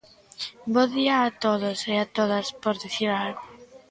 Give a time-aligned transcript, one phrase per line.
[0.73, 3.43] Bo día a todos e a todas, por dicir algo.